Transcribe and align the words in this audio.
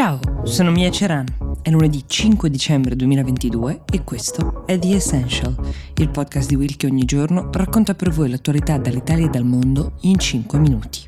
Ciao, 0.00 0.18
sono 0.44 0.70
Mia 0.70 0.90
Ceran. 0.90 1.26
È 1.60 1.68
lunedì 1.68 2.04
5 2.06 2.48
dicembre 2.48 2.96
2022 2.96 3.82
e 3.92 4.02
questo 4.02 4.64
è 4.64 4.78
The 4.78 4.94
Essential, 4.94 5.54
il 5.96 6.08
podcast 6.08 6.48
di 6.48 6.54
Will 6.54 6.74
che 6.76 6.86
ogni 6.86 7.04
giorno 7.04 7.50
racconta 7.52 7.94
per 7.94 8.08
voi 8.08 8.30
l'attualità 8.30 8.78
dall'Italia 8.78 9.26
e 9.26 9.28
dal 9.28 9.44
mondo 9.44 9.98
in 10.00 10.18
5 10.18 10.58
minuti. 10.58 11.06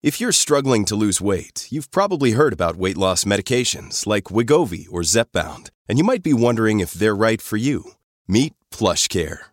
If 0.00 0.18
you're 0.18 0.32
struggling 0.32 0.84
to 0.86 0.96
lose 0.96 1.22
weight, 1.22 1.68
you've 1.70 1.90
probably 1.90 2.32
heard 2.32 2.52
about 2.52 2.76
weight 2.76 2.96
loss 2.96 3.24
medications 3.24 4.06
like 4.06 4.34
Wigovi 4.34 4.86
or 4.90 5.04
Zepbound, 5.04 5.70
and 5.88 5.98
you 5.98 6.04
might 6.04 6.24
be 6.24 6.32
wondering 6.32 6.80
if 6.80 6.94
they're 6.94 7.14
right 7.14 7.40
for 7.40 7.56
you. 7.56 7.92
Meet 8.26 8.54
PlushCare 8.72 9.52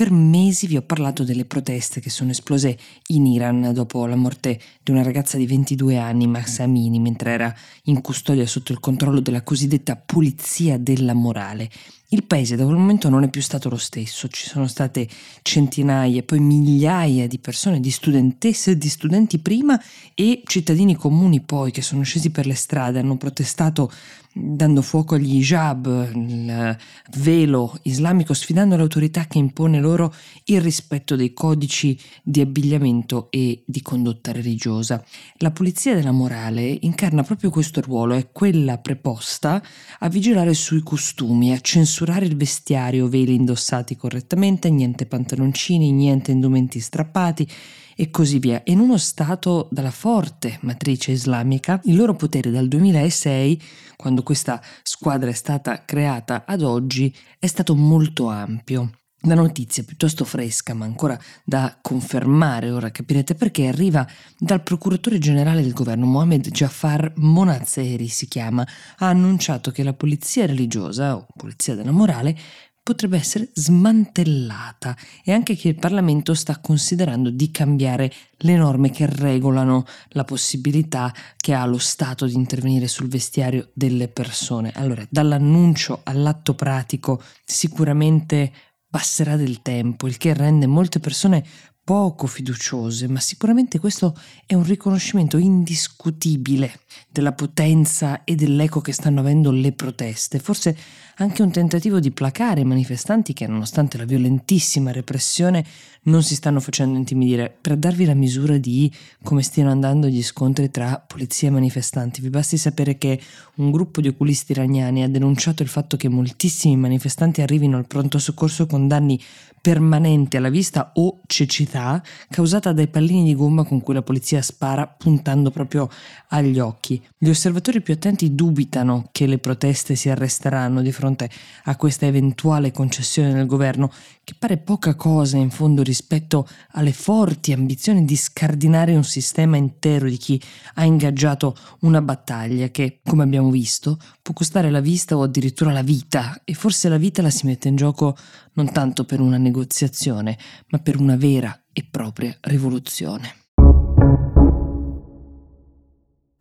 Per 0.00 0.10
mesi 0.10 0.66
vi 0.66 0.78
ho 0.78 0.82
parlato 0.82 1.24
delle 1.24 1.44
proteste 1.44 2.00
che 2.00 2.08
sono 2.08 2.30
esplose 2.30 2.78
in 3.08 3.26
Iran 3.26 3.72
dopo 3.74 4.06
la 4.06 4.16
morte 4.16 4.58
di 4.82 4.92
una 4.92 5.02
ragazza 5.02 5.36
di 5.36 5.46
22 5.46 5.98
anni, 5.98 6.26
Mahsa 6.26 6.62
Amini, 6.62 6.98
mentre 6.98 7.32
era 7.32 7.54
in 7.82 8.00
custodia 8.00 8.46
sotto 8.46 8.72
il 8.72 8.80
controllo 8.80 9.20
della 9.20 9.42
cosiddetta 9.42 9.96
polizia 9.96 10.78
della 10.78 11.12
morale. 11.12 11.68
Il 12.12 12.24
paese 12.24 12.56
da 12.56 12.64
quel 12.64 12.76
momento 12.76 13.08
non 13.08 13.22
è 13.22 13.30
più 13.30 13.40
stato 13.40 13.68
lo 13.68 13.76
stesso, 13.76 14.26
ci 14.26 14.48
sono 14.48 14.66
state 14.66 15.06
centinaia, 15.42 16.24
poi 16.24 16.40
migliaia 16.40 17.28
di 17.28 17.38
persone, 17.38 17.78
di 17.78 17.92
studentesse 17.92 18.72
e 18.72 18.76
di 18.76 18.88
studenti 18.88 19.38
prima 19.38 19.80
e 20.12 20.42
cittadini 20.44 20.96
comuni 20.96 21.40
poi 21.40 21.70
che 21.70 21.82
sono 21.82 22.02
scesi 22.02 22.30
per 22.30 22.46
le 22.46 22.54
strade, 22.54 22.98
hanno 22.98 23.16
protestato 23.16 23.92
dando 24.32 24.80
fuoco 24.80 25.16
agli 25.16 25.36
hijab, 25.36 26.10
il 26.14 26.76
velo 27.16 27.78
islamico, 27.82 28.34
sfidando 28.34 28.76
l'autorità 28.76 29.26
che 29.26 29.38
impone 29.38 29.80
loro 29.80 30.12
il 30.44 30.60
rispetto 30.60 31.16
dei 31.16 31.32
codici 31.32 31.98
di 32.22 32.40
abbigliamento 32.40 33.28
e 33.30 33.62
di 33.64 33.82
condotta 33.82 34.32
religiosa. 34.32 35.04
La 35.38 35.50
polizia 35.50 35.94
della 35.94 36.12
morale 36.12 36.76
incarna 36.80 37.22
proprio 37.22 37.50
questo 37.50 37.80
ruolo, 37.80 38.14
è 38.14 38.30
quella 38.32 38.78
preposta 38.78 39.62
a 39.98 40.08
vigilare 40.08 40.54
sui 40.54 40.82
costumi, 40.82 41.52
a 41.52 41.60
censurare 41.60 41.98
il 42.26 42.36
vestiario, 42.36 43.08
veli 43.08 43.34
indossati 43.34 43.96
correttamente, 43.96 44.70
niente 44.70 45.06
pantaloncini, 45.06 45.92
niente 45.92 46.30
indumenti 46.30 46.80
strappati 46.80 47.48
e 47.96 48.10
così 48.10 48.38
via. 48.38 48.62
In 48.66 48.78
uno 48.78 48.96
Stato 48.96 49.68
dalla 49.70 49.90
forte 49.90 50.58
matrice 50.62 51.12
islamica, 51.12 51.80
il 51.84 51.96
loro 51.96 52.14
potere 52.14 52.50
dal 52.50 52.68
2006, 52.68 53.62
quando 53.96 54.22
questa 54.22 54.62
squadra 54.82 55.30
è 55.30 55.34
stata 55.34 55.84
creata, 55.84 56.44
ad 56.46 56.62
oggi 56.62 57.14
è 57.38 57.46
stato 57.46 57.74
molto 57.74 58.28
ampio. 58.28 58.99
La 59.24 59.34
notizia 59.34 59.82
piuttosto 59.84 60.24
fresca, 60.24 60.72
ma 60.72 60.86
ancora 60.86 61.18
da 61.44 61.76
confermare, 61.82 62.70
ora 62.70 62.90
capirete 62.90 63.34
perché, 63.34 63.66
arriva 63.66 64.06
dal 64.38 64.62
procuratore 64.62 65.18
generale 65.18 65.60
del 65.60 65.74
governo 65.74 66.06
Mohamed 66.06 66.48
Jafar 66.48 67.12
Monazeri 67.16 68.08
si 68.08 68.26
chiama, 68.28 68.66
ha 68.98 69.08
annunciato 69.08 69.72
che 69.72 69.82
la 69.82 69.92
polizia 69.92 70.46
religiosa 70.46 71.16
o 71.16 71.26
polizia 71.36 71.74
della 71.74 71.90
morale 71.90 72.34
potrebbe 72.82 73.18
essere 73.18 73.50
smantellata 73.52 74.96
e 75.22 75.32
anche 75.32 75.54
che 75.54 75.68
il 75.68 75.74
Parlamento 75.74 76.32
sta 76.32 76.58
considerando 76.58 77.28
di 77.28 77.50
cambiare 77.50 78.10
le 78.38 78.56
norme 78.56 78.90
che 78.90 79.06
regolano 79.06 79.84
la 80.08 80.24
possibilità 80.24 81.14
che 81.36 81.52
ha 81.52 81.66
lo 81.66 81.78
Stato 81.78 82.24
di 82.24 82.34
intervenire 82.34 82.88
sul 82.88 83.08
vestiario 83.08 83.68
delle 83.74 84.08
persone. 84.08 84.72
Allora, 84.74 85.06
dall'annuncio 85.10 86.00
all'atto 86.04 86.54
pratico 86.54 87.22
sicuramente 87.44 88.50
passerà 88.90 89.36
del 89.36 89.62
tempo, 89.62 90.08
il 90.08 90.16
che 90.16 90.34
rende 90.34 90.66
molte 90.66 90.98
persone 90.98 91.46
poco 91.90 92.28
fiduciose, 92.28 93.08
ma 93.08 93.18
sicuramente 93.18 93.80
questo 93.80 94.16
è 94.46 94.54
un 94.54 94.62
riconoscimento 94.62 95.38
indiscutibile 95.38 96.78
della 97.10 97.32
potenza 97.32 98.22
e 98.22 98.36
dell'eco 98.36 98.80
che 98.80 98.92
stanno 98.92 99.18
avendo 99.18 99.50
le 99.50 99.72
proteste, 99.72 100.38
forse 100.38 100.76
anche 101.16 101.42
un 101.42 101.50
tentativo 101.50 101.98
di 101.98 102.12
placare 102.12 102.60
i 102.60 102.64
manifestanti 102.64 103.32
che, 103.32 103.48
nonostante 103.48 103.98
la 103.98 104.04
violentissima 104.04 104.92
repressione, 104.92 105.64
non 106.02 106.22
si 106.22 106.36
stanno 106.36 106.60
facendo 106.60 106.96
intimidire. 106.96 107.54
Per 107.60 107.76
darvi 107.76 108.04
la 108.04 108.14
misura 108.14 108.56
di 108.56 108.90
come 109.22 109.42
stiano 109.42 109.70
andando 109.70 110.06
gli 110.06 110.22
scontri 110.22 110.70
tra 110.70 111.02
polizia 111.04 111.48
e 111.48 111.50
manifestanti, 111.50 112.20
vi 112.20 112.30
basti 112.30 112.56
sapere 112.56 112.98
che 112.98 113.20
un 113.56 113.72
gruppo 113.72 114.00
di 114.00 114.08
oculisti 114.08 114.52
iraniani 114.52 115.02
ha 115.02 115.08
denunciato 115.08 115.64
il 115.64 115.68
fatto 115.68 115.96
che 115.96 116.08
moltissimi 116.08 116.76
manifestanti 116.76 117.42
arrivino 117.42 117.76
al 117.76 117.86
pronto 117.86 118.18
soccorso 118.18 118.66
con 118.66 118.86
danni 118.86 119.20
permanenti 119.60 120.38
alla 120.38 120.48
vista 120.48 120.92
o 120.94 121.20
cecità 121.26 121.79
causata 122.28 122.72
dai 122.72 122.88
pallini 122.88 123.24
di 123.24 123.34
gomma 123.34 123.64
con 123.64 123.80
cui 123.80 123.94
la 123.94 124.02
polizia 124.02 124.42
spara 124.42 124.86
puntando 124.86 125.50
proprio 125.50 125.88
agli 126.28 126.58
occhi. 126.58 127.02
Gli 127.16 127.28
osservatori 127.28 127.80
più 127.80 127.94
attenti 127.94 128.34
dubitano 128.34 129.08
che 129.12 129.26
le 129.26 129.38
proteste 129.38 129.94
si 129.94 130.08
arresteranno 130.08 130.82
di 130.82 130.92
fronte 130.92 131.30
a 131.64 131.76
questa 131.76 132.06
eventuale 132.06 132.72
concessione 132.72 133.32
del 133.32 133.46
governo, 133.46 133.90
che 134.24 134.34
pare 134.38 134.58
poca 134.58 134.94
cosa 134.94 135.36
in 135.36 135.50
fondo 135.50 135.82
rispetto 135.82 136.46
alle 136.72 136.92
forti 136.92 137.52
ambizioni 137.52 138.04
di 138.04 138.16
scardinare 138.16 138.94
un 138.94 139.04
sistema 139.04 139.56
intero 139.56 140.08
di 140.08 140.16
chi 140.16 140.40
ha 140.74 140.84
ingaggiato 140.84 141.56
una 141.80 142.00
battaglia 142.00 142.68
che, 142.68 143.00
come 143.04 143.22
abbiamo 143.22 143.50
visto, 143.50 143.98
può 144.22 144.34
costare 144.34 144.70
la 144.70 144.80
vista 144.80 145.16
o 145.16 145.22
addirittura 145.22 145.72
la 145.72 145.82
vita, 145.82 146.40
e 146.44 146.54
forse 146.54 146.88
la 146.88 146.98
vita 146.98 147.22
la 147.22 147.30
si 147.30 147.46
mette 147.46 147.68
in 147.68 147.76
gioco 147.76 148.16
non 148.54 148.72
tanto 148.72 149.04
per 149.04 149.20
una 149.20 149.38
negoziazione, 149.38 150.36
ma 150.68 150.78
per 150.78 150.98
una 150.98 151.16
vera 151.16 151.64
e 151.72 151.86
propria 151.88 152.36
rivoluzione. 152.42 153.34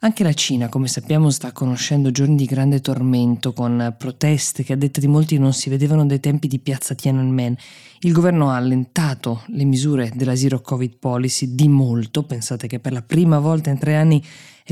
Anche 0.01 0.23
la 0.23 0.31
Cina, 0.31 0.69
come 0.69 0.87
sappiamo, 0.87 1.29
sta 1.29 1.51
conoscendo 1.51 2.09
giorni 2.09 2.37
di 2.37 2.45
grande 2.45 2.79
tormento 2.79 3.51
con 3.51 3.93
proteste 3.97 4.63
che 4.63 4.71
a 4.71 4.77
detta 4.77 5.01
di 5.01 5.07
molti 5.07 5.37
non 5.37 5.51
si 5.51 5.69
vedevano 5.69 6.05
dai 6.05 6.21
tempi 6.21 6.47
di 6.47 6.59
piazza 6.59 6.95
Tiananmen. 6.95 7.57
Il 7.99 8.13
governo 8.13 8.49
ha 8.49 8.55
allentato 8.55 9.43
le 9.47 9.65
misure 9.65 10.09
della 10.15 10.37
Zero 10.37 10.61
Covid 10.61 10.95
Policy 10.99 11.53
di 11.53 11.67
molto, 11.67 12.23
pensate 12.23 12.67
che 12.67 12.79
per 12.79 12.93
la 12.93 13.01
prima 13.01 13.39
volta 13.39 13.71
in 13.71 13.77
tre 13.77 13.97
anni 13.97 14.23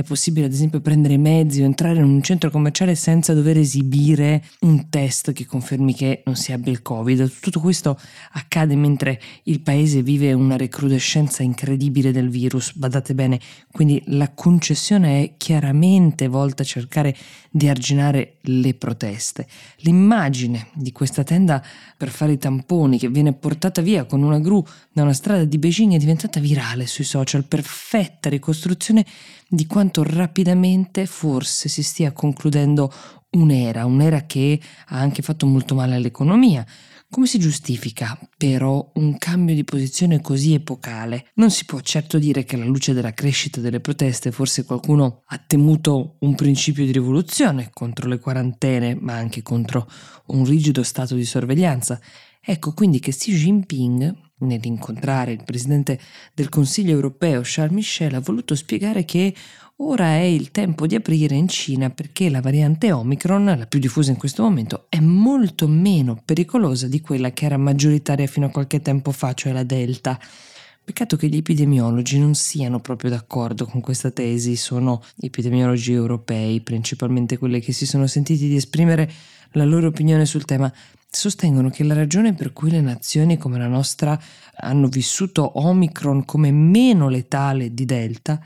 è 0.02 0.03
possibile 0.03 0.46
ad 0.46 0.53
esempio 0.53 0.81
prendere 0.81 1.18
mezzi 1.18 1.62
o 1.62 1.66
entrare 1.66 1.97
in 1.97 2.03
un 2.03 2.22
centro 2.22 2.50
commerciale 2.50 2.96
senza 2.96 3.34
dover 3.34 3.58
esibire 3.58 4.44
un 4.62 4.90
test 4.90 5.31
che 5.34 5.46
confermi 5.46 5.94
che 5.94 6.24
non 6.25 6.35
si 6.35 6.52
abbia 6.52 6.72
il 6.72 6.81
Covid. 6.81 7.31
Tutto 7.40 7.59
questo 7.59 8.00
accade 8.34 8.75
mentre 8.75 9.19
il 9.44 9.62
paese 9.62 10.02
vive 10.02 10.34
una 10.34 10.57
recrudescenza 10.57 11.44
incredibile 11.44 12.12
del 12.12 12.30
virus, 12.30 12.74
badate 12.75 13.13
bene, 13.13 13.40
quindi 13.72 14.02
la 14.07 14.31
concessione 14.34 15.24
è 15.24 15.34
chiaramente 15.38 16.28
volta 16.28 16.63
a 16.63 16.66
cercare 16.66 17.16
di 17.50 17.68
arginare 17.68 18.38
le 18.41 18.74
proteste. 18.75 19.47
L'immagine 19.78 20.68
di 20.74 20.91
questa 20.91 21.24
tenda 21.24 21.63
per 21.97 22.09
fare 22.09 22.34
i 22.34 22.38
tamponi 22.38 23.00
che 23.00 23.09
viene 23.09 23.34
portata 23.34 23.81
via 23.81 24.06
con 24.06 24.22
una 24.22 24.40
gru 24.40 24.63
da 24.91 25.02
una 25.02 25.13
strada 25.13 25.44
di 25.44 25.57
Beijing 25.57 25.94
è 25.94 25.97
diventata 25.97 26.40
virale 26.40 26.86
sui 26.86 27.03
social, 27.03 27.46
perfetta 27.46 28.30
ricostruzione 28.30 29.06
di 29.50 29.66
quanto 29.66 29.87
rapidamente 29.96 31.06
forse 31.06 31.70
si 31.70 31.84
stia 31.84 32.12
concludendo 32.12 32.92
un'era, 33.31 33.86
un'era 33.86 34.25
che 34.25 34.59
ha 34.88 34.98
anche 34.98 35.22
fatto 35.22 35.45
molto 35.45 35.75
male 35.75 35.95
all'economia. 35.95 36.66
Come 37.10 37.25
si 37.25 37.39
giustifica 37.39 38.19
però 38.36 38.92
un 38.95 39.18
cambio 39.18 39.56
di 39.56 39.63
posizione 39.63 40.19
così 40.19 40.54
epocale? 40.54 41.28
Non 41.36 41.51
si 41.51 41.63
può 41.63 41.80
certo 41.80 42.19
dire 42.19 42.44
che 42.44 42.56
alla 42.56 42.66
luce 42.66 42.94
della 42.94 43.13
crescita 43.13 43.62
delle 43.62 43.80
proteste 43.80 44.34
forse 44.34 44.66
qualcuno 44.66 45.22
ha 45.28 45.38
temuto 45.38 46.18
un 46.19 46.36
principio 46.36 46.83
di 46.83 46.92
rivoluzione 46.92 47.69
contro 47.74 48.10
le 48.10 48.19
quarantene, 48.19 48.98
ma 49.00 49.13
anche 49.13 49.42
contro 49.42 49.90
un 50.28 50.44
rigido 50.44 50.83
stato 50.83 51.16
di 51.16 51.24
sorveglianza. 51.24 51.98
Ecco 52.42 52.74
quindi 52.74 53.00
che 53.00 53.12
Xi 53.12 53.34
Jinping 53.34 54.16
nell'incontrare 54.39 55.31
il 55.31 55.44
presidente 55.44 56.00
del 56.34 56.50
Consiglio 56.50 56.92
europeo 56.92 57.42
Charles 57.44 57.74
Michel 57.74 58.16
ha 58.16 58.19
voluto 58.19 58.56
spiegare 58.56 59.04
che 59.04 59.34
ora 59.78 60.16
è 60.16 60.22
il 60.22 60.51
tempo 60.51 60.88
di 60.88 60.95
aprire 60.95 61.36
in 61.36 61.48
Cina 61.48 61.89
perché 61.89 62.30
la 62.30 62.42
variante 62.42 62.92
Omicron, 62.92 63.45
la 63.45 63.66
più 63.68 63.80
diffusa 63.80 64.12
in 64.12 64.18
questo 64.18 64.44
momento, 64.44 64.86
è 64.89 65.00
molto 65.00 65.68
meno 65.68 66.22
pericolosa 66.24 66.88
di 66.88 67.01
quella 67.01 67.31
che 67.31 67.45
era 67.45 67.57
maggioritaria 67.57 68.28
fino 68.28 68.48
a 68.48 68.51
qualche 68.51 68.81
tempo 68.81 69.12
fa, 69.12 69.33
cioè 69.33 69.51
la 69.51 69.63
Delta. 69.63 70.19
Peccato 70.83 71.18
che 71.18 71.28
gli 71.28 71.36
epidemiologi 71.36 72.18
non 72.18 72.33
siano 72.33 72.80
proprio 72.80 73.10
d'accordo 73.10 73.66
con 73.66 73.81
questa 73.81 74.10
tesi, 74.10 74.56
sono 74.56 75.04
epidemiologi 75.19 75.92
europei, 75.92 76.62
principalmente 76.62 77.38
quelli 77.38 77.60
che 77.60 77.74
si 77.74 77.86
sono 77.86 78.07
sentiti 78.07 78.48
di 78.48 78.56
esprimere 78.56 79.12
la 79.51 79.66
loro 79.66 79.88
opinione 79.88 80.25
sul 80.25 80.45
tema 80.45 80.72
sostengono 81.18 81.69
che 81.69 81.84
la 81.84 81.94
ragione 81.94 82.34
per 82.34 82.54
cui 82.54 82.69
le 82.69 82.81
nazioni 82.81 83.38
come 83.38 83.58
la 83.58 83.68
nostra 83.68 84.19
hanno 84.56 84.88
vissuto 84.88 85.60
Omicron 85.60 86.25
come 86.25 86.52
meno 86.52 87.10
letale 87.10 87.74
di 87.74 87.86
Delta 87.86 88.40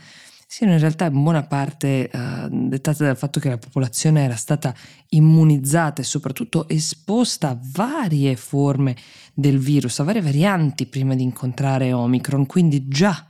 siano 0.47 0.73
in 0.73 0.79
realtà 0.79 1.05
in 1.05 1.23
buona 1.23 1.43
parte 1.43 2.09
uh, 2.11 2.47
dettate 2.49 3.05
dal 3.05 3.15
fatto 3.15 3.39
che 3.39 3.47
la 3.47 3.57
popolazione 3.57 4.23
era 4.23 4.35
stata 4.35 4.75
immunizzata 5.09 6.01
e 6.01 6.05
soprattutto 6.05 6.67
esposta 6.67 7.51
a 7.51 7.59
varie 7.61 8.35
forme 8.35 8.97
del 9.33 9.59
virus, 9.59 9.99
a 9.99 10.03
varie 10.03 10.21
varianti 10.21 10.87
prima 10.87 11.15
di 11.15 11.23
incontrare 11.23 11.93
Omicron, 11.93 12.45
quindi 12.45 12.89
già 12.89 13.27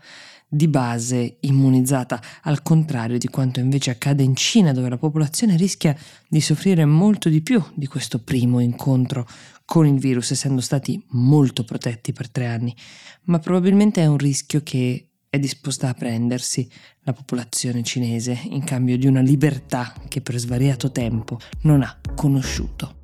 di 0.54 0.68
base 0.68 1.38
immunizzata, 1.40 2.22
al 2.42 2.62
contrario 2.62 3.18
di 3.18 3.30
quanto 3.30 3.62
invece 3.62 3.92
accade 3.92 4.22
in 4.22 4.36
Cina, 4.36 4.74
dove 4.74 4.90
la 4.90 4.98
popolazione 4.98 5.56
rischia 5.56 5.96
di 6.28 6.42
soffrire 6.42 6.84
molto 6.84 7.30
di 7.30 7.42
più 7.42 7.64
di 7.74 7.88
questo 7.88 8.20
primo 8.20 8.60
incontro 8.60 9.26
con 9.64 9.88
il 9.88 9.98
virus, 9.98 10.32
essendo 10.32 10.60
stati 10.60 11.02
molto 11.12 11.64
protetti 11.64 12.12
per 12.12 12.30
tre 12.30 12.48
anni. 12.48 12.76
Ma 13.24 13.40
probabilmente 13.40 14.02
è 14.02 14.08
un 14.08 14.18
rischio 14.18 14.62
che 14.62 15.12
è 15.30 15.40
disposta 15.40 15.88
a 15.88 15.94
prendersi 15.94 16.70
la 17.04 17.14
popolazione 17.14 17.82
cinese 17.82 18.38
in 18.50 18.66
cambio 18.66 18.98
di 18.98 19.08
una 19.08 19.22
libertà 19.22 19.94
che 20.10 20.20
per 20.20 20.36
svariato 20.38 20.92
tempo 20.92 21.40
non 21.62 21.82
ha 21.82 21.98
conosciuto. 22.14 23.00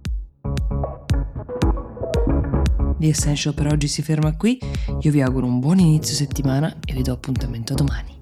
The 3.00 3.08
Essential 3.08 3.54
per 3.54 3.68
oggi 3.68 3.88
si 3.88 4.02
ferma 4.02 4.36
qui, 4.36 4.60
io 5.02 5.12
vi 5.12 5.22
auguro 5.22 5.46
un 5.46 5.60
buon 5.60 5.80
inizio 5.80 6.16
settimana 6.16 6.76
e 6.86 6.94
vi 6.94 7.04
do 7.04 7.14
appuntamento 7.14 7.76
domani. 7.76 8.17